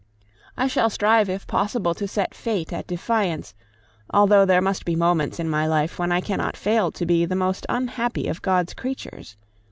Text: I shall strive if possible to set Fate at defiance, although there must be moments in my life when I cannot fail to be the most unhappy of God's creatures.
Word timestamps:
I 0.57 0.65
shall 0.67 0.89
strive 0.89 1.29
if 1.29 1.45
possible 1.45 1.93
to 1.93 2.07
set 2.07 2.33
Fate 2.33 2.73
at 2.73 2.87
defiance, 2.87 3.53
although 4.11 4.45
there 4.47 4.59
must 4.59 4.83
be 4.83 4.95
moments 4.95 5.39
in 5.39 5.47
my 5.47 5.67
life 5.67 5.99
when 5.99 6.11
I 6.11 6.21
cannot 6.21 6.57
fail 6.57 6.91
to 6.93 7.05
be 7.05 7.23
the 7.25 7.35
most 7.35 7.67
unhappy 7.69 8.27
of 8.27 8.41
God's 8.41 8.73
creatures. 8.73 9.37